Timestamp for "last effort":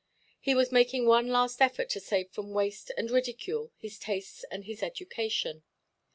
1.27-1.87